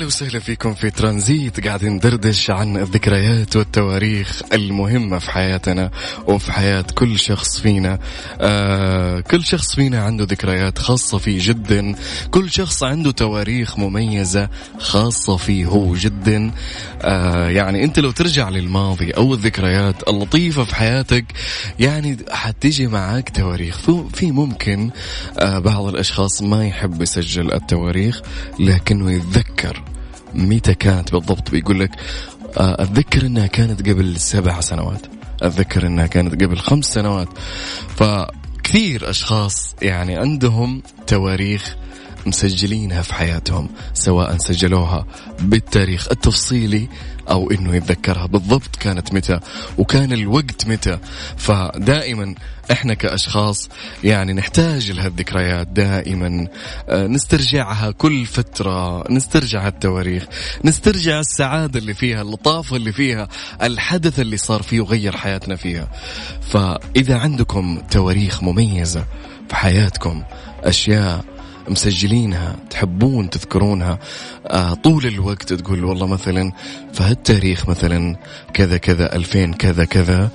[0.10, 5.92] وسهلا فيكم في ترانزيت قاعد ندردش عن الذكريات والتواريخ المهمة في حياتنا
[6.28, 8.00] وفي حياة كل شخص فينا.
[8.42, 11.96] آه كل شخص فينا عنده ذكريات خاصة فيه جدا.
[12.32, 16.52] كل شخص عنده تواريخ مميزة خاصة فيه هو جدا.
[17.02, 21.26] آه يعني أنت لو ترجع للماضي أو الذكريات اللطيفة في حياتك
[21.80, 23.78] يعني حتيجي معاك تواريخ.
[24.14, 24.90] في- ممكن
[25.40, 28.22] آه بعض الأشخاص ما يحب يسجل التواريخ
[28.60, 29.84] لكنه يتذكر.
[30.34, 31.92] متى كانت بالضبط بيقول لك
[32.58, 35.02] آه، أتذكر إنها كانت قبل سبع سنوات.
[35.42, 37.28] أتذكر إنها كانت قبل خمس سنوات.
[37.96, 41.76] فكثير أشخاص يعني عندهم تواريخ
[42.26, 45.06] مسجلينها في حياتهم سواء سجلوها
[45.40, 46.88] بالتاريخ التفصيلي
[47.30, 48.26] أو إنه يتذكرها.
[48.26, 49.40] بالضبط كانت متى
[49.78, 50.98] وكان الوقت متى.
[51.38, 52.36] فدائما
[52.72, 53.70] إحنا كأشخاص
[54.04, 56.48] يعني نحتاج لهالذكريات دائما
[56.90, 59.12] آه، نسترجعها كل فترة.
[59.12, 60.26] نسترجع التواريخ.
[60.66, 63.28] نسترجع السعادة اللي فيها اللطافه اللي فيها
[63.62, 65.88] الحدث اللي صار فيه وغير حياتنا فيها.
[66.42, 69.06] فإذا عندكم تواريخ مميزة
[69.50, 70.24] في حياتكم
[70.64, 71.26] أشياء
[71.70, 74.00] مسجلينها تحبون تذكرونها.
[74.48, 76.52] آه طول الوقت تقول والله مثلا
[76.94, 78.16] في هالتاريخ مثلا
[78.54, 80.30] كذا كذا 2000 كذا كذا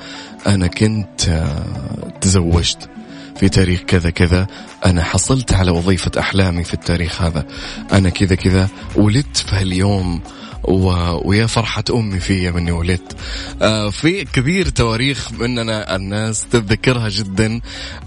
[0.46, 2.88] أنا كنت آه تزوجت
[3.36, 4.46] في تاريخ كذا كذا
[4.86, 7.44] أنا حصلت على وظيفة أحلامي في التاريخ هذا
[7.92, 10.20] أنا كذا كذا ولدت في هاليوم
[10.68, 10.88] و...
[11.28, 13.16] ويا فرحة أمي فيا مني ولدت.
[13.62, 17.60] آه في كثير تواريخ مننا الناس تتذكرها جدا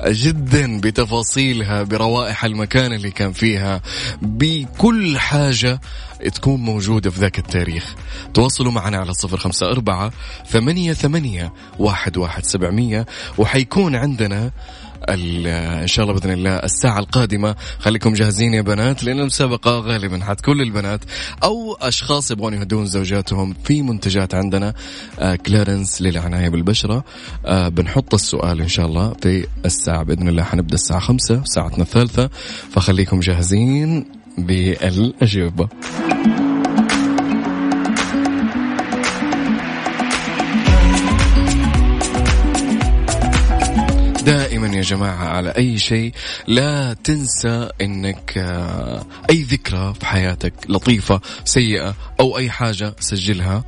[0.08, 3.82] جدا بتفاصيلها بروائح المكان اللي كان فيها
[4.22, 5.82] بكل حاجة
[6.34, 7.96] تكون موجودة في ذاك التاريخ.
[8.34, 10.12] تواصلوا معنا على صفر خمسة أربعة
[10.50, 13.06] ثمانية ثمانية واحد واحد سبعمية
[13.38, 14.52] وحيكون عندنا
[15.10, 17.55] إن شاء الله بإذن الله الساعة القادمة.
[17.79, 20.99] خليكم جاهزين يا بنات لأن المسابقة غالبا حتكون للبنات
[21.43, 24.73] أو أشخاص يبغون يهدون زوجاتهم في منتجات عندنا.
[25.19, 27.03] آه كليرنس للعناية بالبشرة.
[27.45, 30.43] آه بنحط السؤال إن شاء الله في الساعة بإذن الله.
[30.43, 32.29] حنبدأ الساعة خمسة ساعتنا الثالثة.
[32.71, 34.05] فخليكم جاهزين
[34.38, 35.69] بالأجوبة.
[44.77, 46.13] يا جماعة على أي شيء
[46.47, 53.63] لا تنسى أنك آه، أي ذكرى في حياتك لطيفة سيئة أو أي حاجة سجلها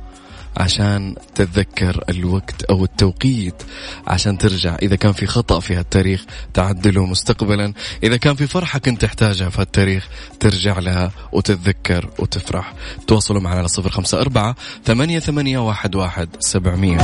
[0.56, 3.62] عشان تتذكر الوقت أو التوقيت
[4.06, 4.76] عشان ترجع.
[4.82, 7.72] إذا كان في خطأ في هالتاريخ تعدله مستقبلا.
[8.02, 10.08] إذا كان في فرحة كنت تحتاجها في هالتاريخ
[10.40, 12.74] ترجع لها وتتذكر وتفرح.
[13.06, 16.98] تواصلوا معنا على صفر خمسة أربعة ثمانية ثمانية واحد واحد سبعمية.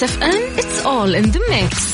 [0.00, 1.90] Mix FM it's all in the mix.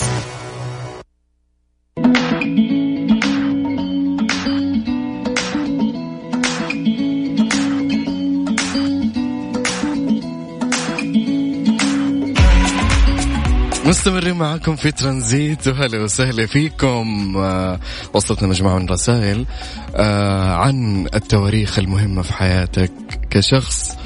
[13.87, 17.37] مستمرين معاكم في ترانزيت وهلا وسهلا فيكم.
[17.37, 17.81] آه،
[18.14, 19.47] وصلتنا مجموعة من الرسائل
[19.97, 22.92] آه، عن التواريخ المهمة في حياتك
[23.31, 23.97] كشخص.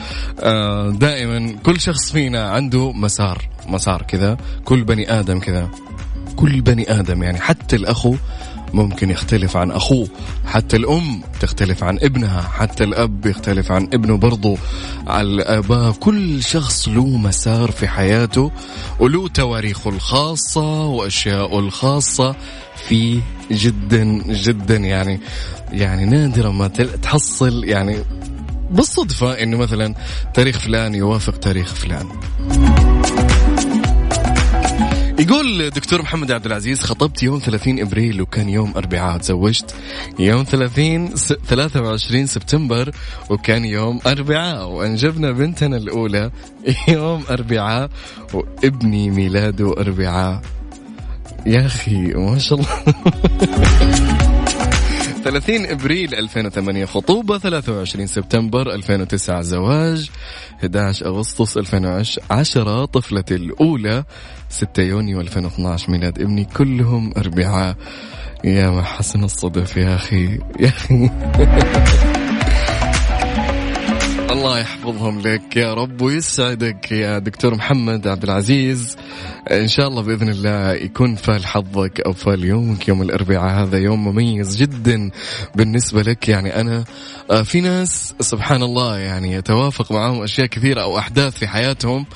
[0.99, 4.37] دائما كل شخص فينا عنده مسار مسار كذا.
[4.65, 5.69] كل بني آدم كذا.
[6.37, 8.17] كل بني آدم يعني حتى الأخو
[8.75, 10.09] ممكن يختلف عن أخوه.
[10.47, 12.43] حتى الأم تختلف عن ابنها.
[12.43, 14.59] حتى الأب يختلف عن ابنه برضو.
[15.07, 18.53] على الآباء كل شخص له مسار في حياته
[19.01, 22.37] وله تواريخه الخاصة وأشياءه الخاصة.
[22.89, 25.21] فيه جدا جدا يعني
[25.73, 26.69] يعني نادرا ما
[27.03, 27.97] تحصل يعني
[28.71, 29.95] بالصدفة إنه مثلا
[30.35, 32.07] تاريخ فلان يوافق تاريخ فلان.
[35.21, 39.75] يقول دكتور محمد عبد العزيز خطبت يوم 30 إبريل وكان يوم أربعاء تزوجت
[40.19, 41.33] يوم 30 س...
[41.33, 42.91] 23 سبتمبر
[43.31, 46.31] وكان يوم أربعاء وأنجبنا بنتنا الأولى
[46.89, 47.91] يوم أربعاء
[48.35, 50.43] وابني ميلاده أربعاء.
[51.47, 52.69] يا أخي ما شاء الله.
[55.25, 60.11] 30 إبريل 2008 خطوبة 23 سبتمبر 2009 زواج
[60.61, 64.05] 11 أغسطس 2010 طفلتي الأولى
[64.49, 67.77] 6 يونيو 2012 ميلاد ابني كلهم أربعاء.
[68.45, 71.11] يا ما حسن الصدف يا أخي يا أخي.
[74.31, 78.97] الله يحفظهم لك يا رب ويسعدك يا دكتور محمد عبد العزيز.
[79.51, 84.09] إن شاء الله بإذن الله يكون فال حظك أو فال يومك يوم الأربعاء هذا يوم
[84.09, 85.11] مميز جدا
[85.55, 86.29] بالنسبة لك.
[86.29, 86.85] يعني أنا
[87.31, 92.07] آه، في ناس سبحان الله يعني يتوافق معهم أشياء كثيرة أو أحداث في حياتهم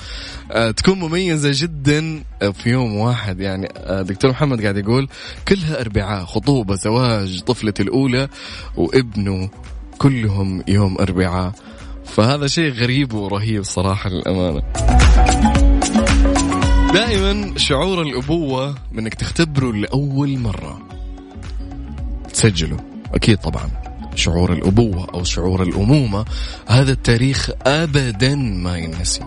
[0.51, 3.39] آه، تكون مميزة جدا آه، في يوم واحد.
[3.39, 5.07] يعني دكتور محمد قاعد يقول
[5.47, 8.27] كلها أربعاء خطوبة زواج طفلتي الأولى
[8.77, 9.49] وابنه
[9.97, 11.53] كلهم يوم أربعاء.
[12.05, 14.61] فهذا شيء غريب ورهيب صراحة للأمانة.
[16.93, 20.81] دائما شعور الأبوة منك تختبره لأول مرة.
[22.33, 22.77] تسجله.
[23.13, 23.69] أكيد طبعا.
[24.15, 26.25] شعور الأبوة أو شعور الأمومة
[26.67, 29.21] هذا التاريخ أبدا ما ينسي.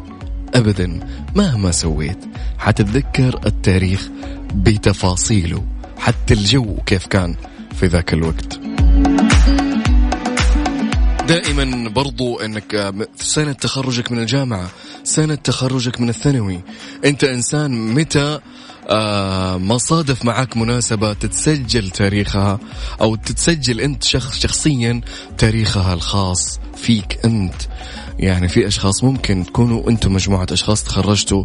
[0.55, 1.01] أبدا
[1.37, 2.19] مهما سويت
[2.59, 4.09] حتتذكر التاريخ
[4.55, 5.65] بتفاصيله.
[5.99, 7.35] حتى الجو كيف كان
[7.75, 8.61] في ذاك الوقت.
[11.29, 12.71] دائما برضو إنك
[13.17, 14.71] في سنة تخرجك من الجامعة
[15.05, 16.61] سنة تخرجك من الثانوي.
[17.05, 18.41] أنت إنسان متى
[18.91, 22.59] آه ما صادف معك مناسبة تتسجل تاريخها
[23.01, 25.01] أو تتسجل أنت شخص شخصيا
[25.39, 27.63] تاريخها الخاص فيك أنت.
[28.19, 31.45] يعني في أشخاص ممكن تكونوا أنتم مجموعة أشخاص تخرجتوا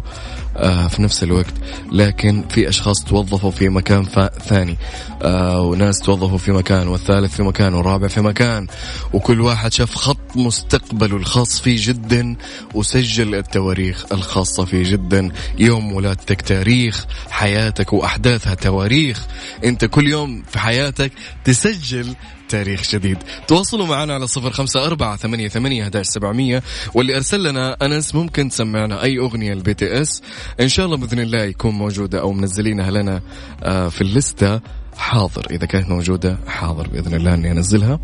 [0.56, 1.54] آه في نفس الوقت
[1.92, 4.04] لكن في أشخاص توظفوا في مكان
[4.48, 4.76] ثاني
[5.22, 8.66] آه وناس توظفوا في مكان والثالث في مكان والرابع في مكان
[9.12, 12.36] وكل واحد شاف خط مستقبله الخاص فيه جدا
[12.74, 15.30] وسجل التواريخ الخاصة فيه جدا.
[15.58, 19.26] يوم ولادتك تاريخ حياتك وأحداثها تواريخ.
[19.64, 21.12] أنت كل يوم في حياتك
[21.44, 22.14] تسجل
[22.54, 23.18] تاريخ جديد.
[23.48, 26.62] تواصلوا معنا على صفر خمسة أربعة ثمانية, ثمانية سبعمية
[26.94, 30.22] واللي أرسل لنا أنس ممكن تسمعنا أي أغنية ال BTS
[30.60, 33.20] إن شاء الله بإذن الله يكون موجودة أو منزلينها لنا
[33.62, 34.60] آه، في الليستة
[34.96, 35.46] حاضر.
[35.50, 36.88] إذا كانت موجودة حاضر.
[36.88, 38.00] بإذن الله أني أنزلها.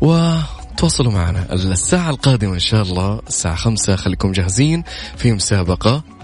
[0.00, 1.52] وتواصلوا معنا.
[1.52, 3.96] الساعة القادمة إن شاء الله الساعة خمسة.
[3.96, 4.84] خليكم جاهزين
[5.16, 6.17] في مسابقة.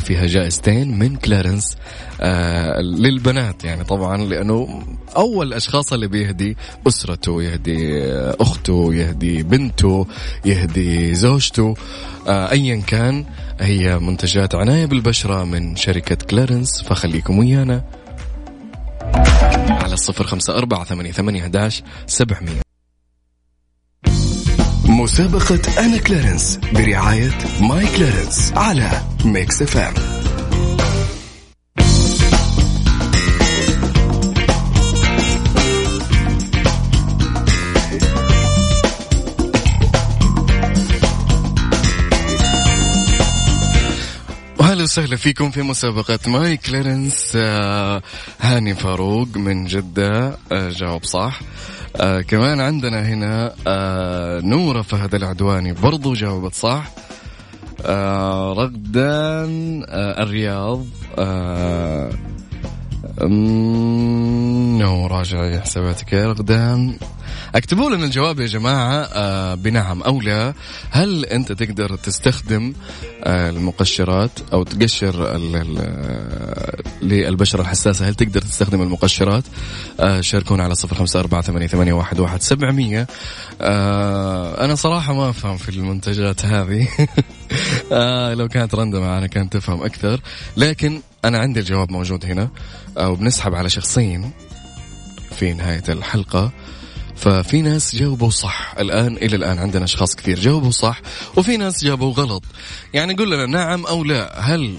[0.00, 1.76] فيها جائزتين من كلارنس
[2.20, 4.82] آه، للبنات يعني طبعا لأنه
[5.16, 6.56] أول أشخاص اللي بيهدي
[6.88, 10.06] أسرته يهدي آه، أخته يهدي بنته
[10.44, 11.74] يهدي زوجته
[12.28, 13.24] آه، أيا كان
[13.60, 17.84] هي منتجات عناية بالبشرة من شركة كلارنس فخليكم ويانا
[19.68, 21.70] على الصفر خمسة أربعة ثمانية ثمانية
[22.06, 22.71] سبعمية.
[25.02, 28.90] مسابقة أنا Clarins برعاية My Clarins على
[29.24, 29.94] Mix FM.
[44.58, 48.02] وهلا وسهلا فيكم في مسابقة My Clarins آه
[48.40, 50.38] هاني فاروق من جدة.
[50.52, 51.40] آه جاوب صح.
[51.96, 56.90] آه كمان عندنا هنا آه نورة فهد العدواني برضو جاوبت صح.
[57.86, 60.86] آه رغدان آه الرياض
[61.18, 62.10] آه
[63.22, 66.96] انه راجع حساباتك يا رغدان
[67.54, 70.54] اكتبوا لنا الجواب يا جماعة آه بنعم أو لا.
[70.90, 72.72] هل أنت تقدر تستخدم
[73.24, 75.38] آه المقشرات أو تقشر آه،
[77.02, 79.44] للبشرة الحساسة؟ هل تقدر تستخدم المقشرات؟
[80.00, 83.06] آه شاركونا على صفر خمسة أربعة ثمانية, ثمانية واحد, واحد سبعمية.
[83.60, 86.88] آه أنا صراحة ما أفهم في المنتجات هذه.
[87.92, 90.20] آه لو كانت رندا معنا كانت تفهم أكثر.
[90.56, 92.48] لكن أنا عندي الجواب موجود هنا
[92.96, 94.30] وبنسحب على شخصين
[95.38, 96.52] في نهاية الحلقة.
[97.16, 98.74] ففي ناس جاوبوا صح.
[98.78, 101.00] الآن إلى الآن عندنا أشخاص كثير جاوبوا صح
[101.36, 102.44] وفي ناس جاوبوا غلط.
[102.94, 104.76] يعني قول لنا نعم أو لا هل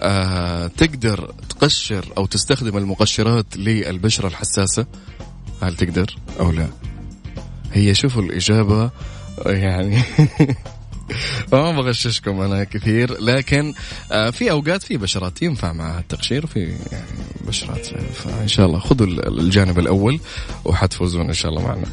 [0.00, 4.86] آه تقدر تقشر أو تستخدم المقشرات للبشرة الحساسة؟
[5.62, 6.68] هل تقدر أو لا؟
[7.72, 8.90] هي شوفوا الإجابة
[9.46, 10.02] يعني
[11.52, 13.20] ما بغششكم أنا كثير.
[13.20, 13.74] لكن
[14.12, 16.60] آه في أوقات في بشرات ينفع معها التقشير وفي
[16.92, 17.06] يعني
[17.46, 20.20] بشرات فإن شاء الله خذوا ال- الجانب الأول
[20.64, 21.86] وحتفوزون إن شاء الله معنا.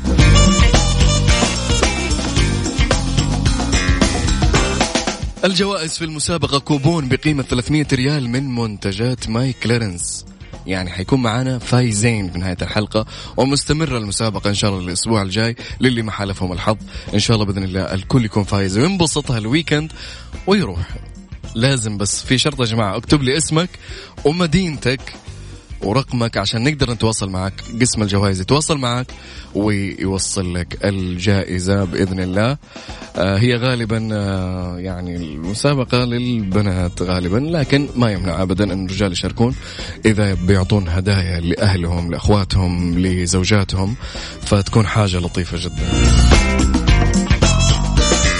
[5.46, 10.26] الجوائز في المسابقة كوبون بقيمة 300 ريال من منتجات My Clarins.
[10.68, 13.06] يعني حيكون معنا فايزين في نهاية الحلقة
[13.38, 16.78] ومستمرة المسابقة إن شاء الله الأسبوع الجاي للي ما حالفهم الحظ.
[17.14, 19.92] إن شاء الله بإذن الله الكل يكون فايز وينبسط هال weekend
[20.48, 20.80] ويروح.
[21.56, 23.70] لازم بس في شرط يا جماعة اكتب لي اسمك
[24.26, 25.02] ومدينتك
[25.84, 27.54] ورقمك عشان نقدر نتواصل معك.
[27.82, 29.08] قسم الجوائز يتواصل معك
[29.56, 32.58] ويوصل لك الجائزة بإذن الله.
[33.16, 39.56] آه هي غالبا آه يعني المسابقة للبنات غالبا لكن ما يمنع أبدا أن الرجال يشاركون
[40.06, 43.96] إذا بيعطون هدايا لأهلهم لأخواتهم لزوجاتهم
[44.42, 45.90] فتكون حاجة لطيفة جدا.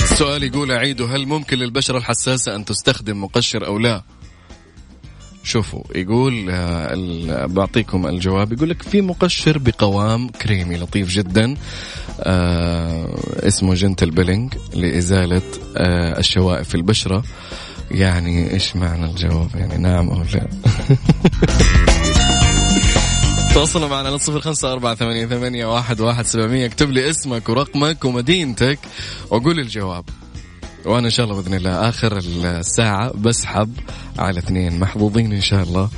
[0.04, 4.04] السؤال يقول أعيده هل ممكن للبشرة الحساسة أن تستخدم مقشر أو لا؟
[5.44, 11.56] شوفوا يقول آه، بعطيكم الجواب يقول لك في مقشر بقوام كريمي لطيف جدا
[12.20, 15.42] آه اسمه gentle peeling لإزالة
[15.78, 17.24] آه الشوائب في البشرة.
[17.92, 20.48] يعني إيش معنى الجواب؟ يعني نعم أو لا؟
[23.54, 26.66] تواصلوا معنا على صفر خمسة أربعة ثمانية, ثمانية واحد, واحد سبعمية.
[26.66, 28.80] اكتب لي اسمك ورقمك ومدينتك
[29.30, 30.06] وقول الجواب.
[30.86, 33.74] وأنا إن شاء الله بإذن الله آخر الساعة بسحب
[34.20, 35.90] على اثنين محظوظين إن شاء الله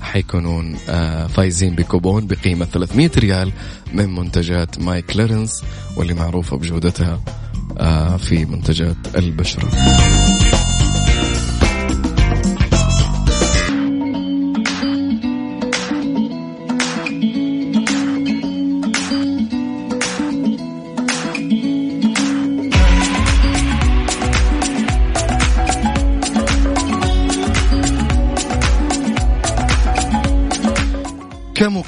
[0.00, 3.52] حيكونون آه، فايزين بكوبون بقيمة 300 ريال
[3.92, 5.62] من منتجات My Clarins
[5.96, 7.20] واللي معروفة بجودتها
[7.78, 9.68] آه، في منتجات البشرة.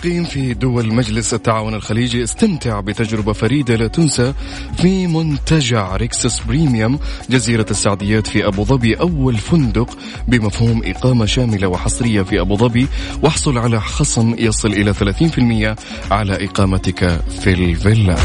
[0.02, 4.34] كمقيم في دول مجلس التعاون الخليجي استمتع بتجربة فريدة لا تنسى
[4.76, 6.98] في منتجع Rixos Premium
[7.30, 12.88] جزيرة السعديات في أبو ظبي أول فندق بمفهوم إقامة شاملة وحصرية في أبو ظبي.
[13.22, 15.76] واحصل على خصم يصل إلى 30%
[16.12, 18.16] على إقامتك في الفيلا.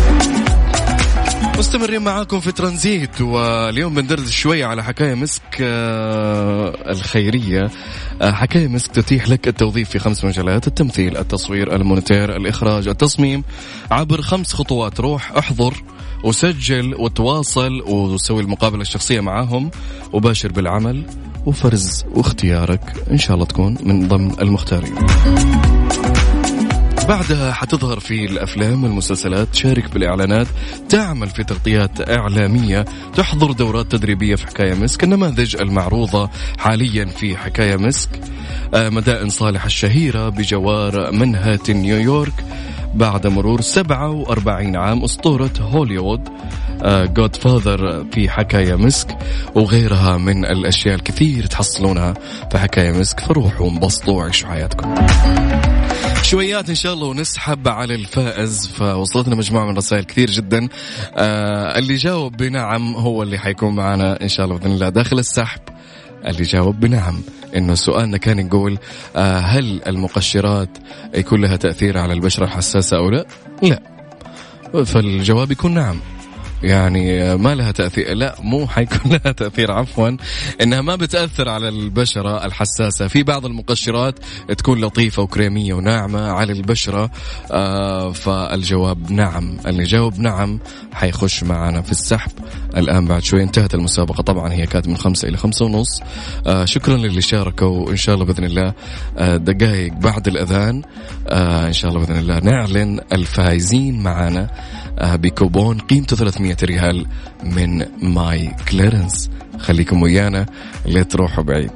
[1.58, 7.72] مستمرين معاكم في ترانزيت واليوم بندردش شوية على حكاية مسك آه، الخيرية.
[8.22, 13.44] آه، حكاية مسك تتيح لك التوظيف في خمس مجالات التمثيل التصوير المونتير الإخراج التصميم.
[13.92, 15.84] عبر خمس خطوات روح أحضر
[16.24, 19.72] وسجل وتواصل وسوي المقابلة الشخصية معاهم
[20.14, 21.06] وباشر بالعمل
[21.46, 24.96] وفرز واختيارك إن شاء الله تكون من ضمن المختارين.
[27.12, 30.48] بعدها حتظهر في الأفلام والمسلسلات تشارك بالإعلانات.
[30.90, 32.86] تعمل في تغطيات إعلامية.
[33.16, 35.04] تحضر دورات تدريبية في حكاية مسك.
[35.04, 38.10] النماذج المعروضة حاليا في حكاية مسك.
[38.74, 42.34] آه، مدائن صالح الشهيرة بجوار منهاتن نيويورك.
[42.96, 46.30] بعد مرور 47 عام أسطورة هوليوود
[46.86, 49.18] جود فاذر في حكاية مسك.
[49.56, 52.14] وغيرها من الأشياء الكثير تحصلونها
[52.52, 53.20] في حكاية مسك.
[53.20, 54.96] فروحوا انبسطوا وعيشوا حياتكم.
[56.24, 58.68] شويات إن شاء الله ونسحب على الفائز.
[58.68, 60.68] فوصلتنا مجموعة من الرسائل كثير جدا.
[61.16, 64.90] آه اللي جاوب بنعم هو اللي حيكون معنا إن شاء الله بإذن الله.
[64.90, 65.62] داخل السحب
[66.26, 67.22] اللي جاوب بنعم
[67.56, 68.78] إنه سؤالنا كان يقول
[69.16, 70.70] آه هل المقشرات
[71.16, 73.26] يكون لها تأثير على البشرة الحساسه أو لا؟
[73.62, 73.82] لا.
[74.84, 76.00] فالجواب يكون نعم.
[76.64, 78.14] يعني ما لها تأثير.
[78.14, 80.18] لا مو حيكون لها تأثير عفوا.
[80.62, 83.08] إنها ما بتأثر على البشرة الحساسة.
[83.08, 84.20] في بعض المقشرات
[84.58, 87.12] تكون لطيفة وكريمية وناعمة على البشرة.
[87.52, 89.58] آه فالجواب نعم.
[89.68, 90.60] اللي جاوب نعم
[90.94, 92.32] حيخش معنا في السحب.
[92.78, 94.22] الآن بعد شوي انتهت المسابقة.
[94.22, 96.02] طبعا هي كانت من خمسة إلى خمسة ونص.
[96.48, 97.68] آه شكرا للي شاركوا.
[97.68, 98.74] وإن شاء الله بإذن الله
[99.18, 100.82] آه دقائق بعد الأذان.
[101.28, 104.50] آه إن شاء الله بإذن الله نعلن الفائزين معنا.
[105.00, 107.08] بكوبون قيمته 300 ريال
[107.44, 109.30] من My Clarins.
[109.60, 110.46] خليكم ويانا
[110.86, 111.72] لا تروحوا بعيد.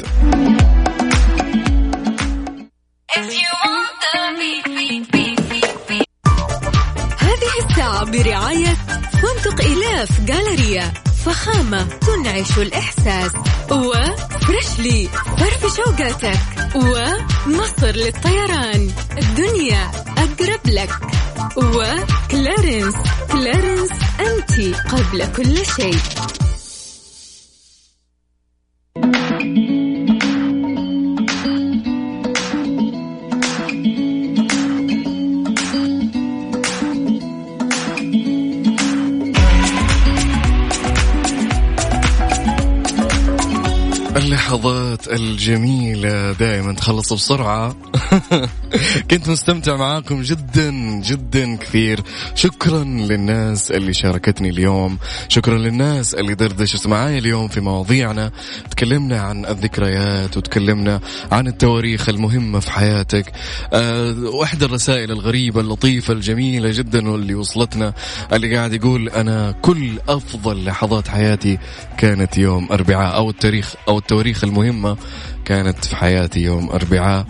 [7.19, 8.73] هذه الساعة برعاية
[9.11, 10.93] فندق إلاف جالريا
[11.25, 13.31] فخامة تنعش الإحساس
[13.71, 16.39] وفريشلي فرف شوقاتك
[16.75, 20.89] ومصر للطيران الدنيا أقرب لك
[21.57, 22.95] وكلارنس
[23.31, 25.97] كلارنس أنت قبل كل شيء.
[45.15, 46.73] الجميلة دائما.
[46.73, 47.75] تخلص بسرعة.
[49.11, 52.01] كنت مستمتع معاكم جدا جدا كثير.
[52.35, 54.97] شكرا للناس اللي شاركتني اليوم.
[55.27, 58.31] شكرا للناس اللي دردشت معاي اليوم في مواضيعنا.
[58.71, 60.99] تكلمنا عن الذكريات وتكلمنا
[61.31, 63.31] عن التواريخ المهمة في حياتك.
[63.73, 64.15] أه
[64.61, 67.93] الرسائل الغريبة اللطيفة الجميلة جدا واللي وصلتنا
[68.33, 71.57] اللي قاعد يقول أنا كل أفضل لحظات حياتي
[71.97, 73.15] كانت يوم أربعاء.
[73.15, 74.97] أو التاريخ أو التواريخ المهمة
[75.45, 77.25] كانت في حياتي يوم أربعاء.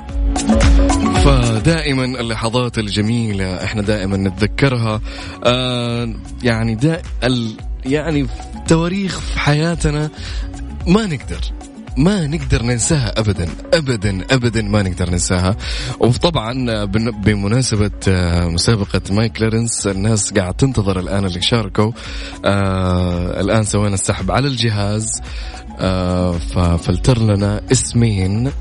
[1.26, 5.02] فدائما اللحظات الجميلة إحنا دائما نتذكرها.
[5.44, 6.14] آه
[6.44, 7.52] يعني دا ال
[7.86, 8.28] يعني
[8.68, 10.10] تواريخ في حياتنا
[10.88, 11.42] ما نقدر
[11.98, 15.58] ما نقدر ننساها ابدا ابدا ابدا ما نقدر ننساها.
[16.00, 16.86] وطبعا
[17.26, 21.92] بمناسبة آه، مسابقة My Clarins الناس قاعد تنتظر الآن اللي شاركوا.
[22.46, 25.22] آه الآن سوينا السحب على الجهاز.
[25.80, 28.52] آه ففلتر لنا اسمين.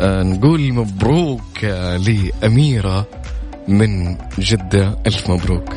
[0.00, 3.06] نقول مبروك لأميرة
[3.68, 5.74] من جدة ألف مبروك.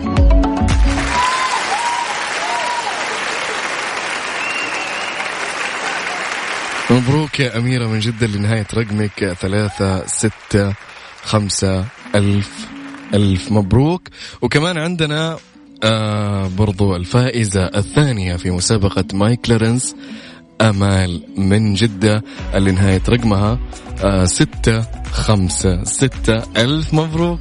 [6.90, 10.74] مبروك يا أميرة من جدة لنهاية رقمك ثلاثة ستة
[11.24, 12.68] خمسة ألف
[13.14, 14.08] ألف مبروك.
[14.42, 15.38] وكمان عندنا
[15.84, 19.96] آه برضو الفائزة الثانية في مسابقة My Clarins
[20.62, 23.60] أمال من جدة اللي نهاية رقمها
[24.04, 24.82] آه ستة
[25.12, 27.40] خمسة ستة ألف مبروك.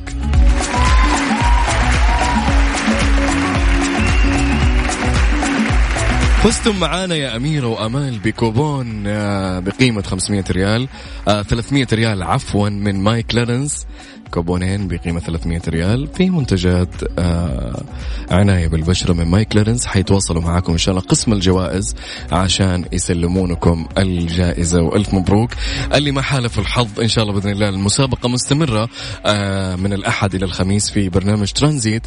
[6.42, 10.88] فزتم معانا يا أميرة وأمال بكوبون آه، بقيمة 500 ريال
[11.28, 13.86] آه، 300 ريال عفوا من My Clarins
[14.30, 17.82] كوبونين بقيمة 300 ريال في منتجات آه،
[18.30, 21.94] عناية بالبشرة من My Clarins حيتواصلوا معاكم إن شاء الله قسم الجوائز
[22.32, 24.82] عشان يسلمونكم الجائزة.
[24.82, 25.50] وألف مبروك.
[25.94, 28.88] اللي ما حالف الحظ إن شاء الله بإذن الله المسابقة مستمرة
[29.26, 32.02] آه، من الأحد إلى الخميس في برنامج ترانزيت.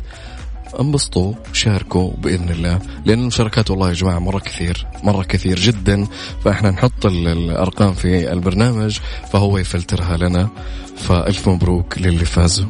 [0.79, 6.07] انبسطوا شاركوا بإذن الله لأن المشاركات والله يا جماعة مرة كثير مرة كثير جدا.
[6.45, 8.99] فإحنا نحط ال- الأرقام في البرنامج
[9.31, 10.49] فهو يفلترها لنا.
[10.97, 12.67] فألف مبروك للي فازوا.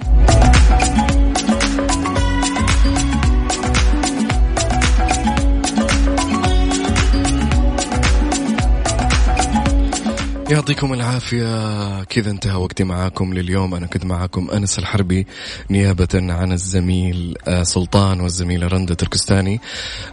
[10.50, 12.04] يعطيكم العافية.
[12.04, 13.76] كذا انتهى وقتي معاكم لليوم.
[13.76, 15.28] أنا كنت معاكم أنس الحربي
[15.70, 19.62] نيابة عن الزميل آه، سلطان والزميلة رندة تركستاني.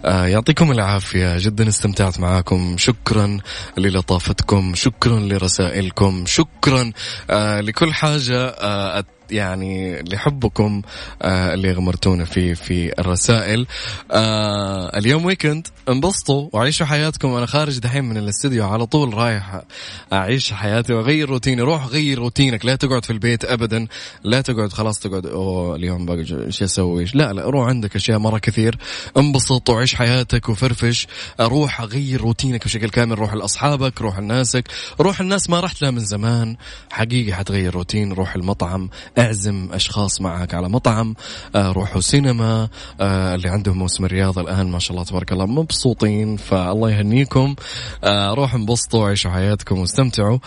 [0.04, 1.38] آه، يعطيكم العافية.
[1.38, 2.76] جدا استمتعت معاكم.
[2.78, 3.38] شكرا
[3.78, 4.72] للطافتكم.
[4.74, 6.24] شكرا لرسائلكم.
[6.26, 6.92] شكرا
[7.30, 8.54] آه، لكل حاجة
[9.30, 10.82] يعني لحبكم
[11.22, 13.66] آه اللي غمرتونا فيه في الرسائل.
[14.12, 17.34] آه اليوم weekend انبسطوا وعيشوا حياتكم.
[17.34, 19.62] أنا خارج دحين من الاستديو على طول رايح
[20.12, 21.62] أعيش حياتي وأغير روتيني.
[21.62, 23.86] روح غير روتينك لا تقعد في البيت ابدا.
[24.24, 25.26] لا تقعد خلاص تقعد.
[25.26, 26.16] أوه اليوم بقى
[26.46, 28.78] إيش أسوي؟ لا لا روح عندك أشياء مرة كثير.
[29.16, 31.06] انبسط وعيش حياتك وفرفش.
[31.40, 33.18] روح غير روتينك بشكل كامل.
[33.18, 34.68] روح لأصحابك روح لناسك.
[35.00, 36.56] روح الناس ما رحت لها من زمان.
[36.90, 38.12] حقيقي حتغير روتين.
[38.12, 38.90] روح المطعم.
[39.18, 41.14] أعزم أشخاص معك على مطعم
[41.54, 42.68] آه، روحوا سينما
[43.00, 47.54] آه، اللي عندهم موسم الرياضة الآن ما شاء الله تبارك الله مبسوطين فالله يهنيكم.
[48.04, 50.38] آه، روحوا انبسطوا عيشوا حياتكم واستمتعوا.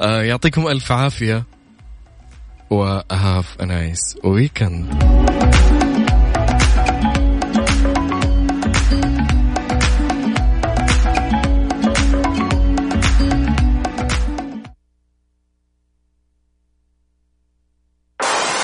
[0.00, 1.44] يعطيكم ألف عافية.
[2.70, 4.94] وهاف نايس ويكند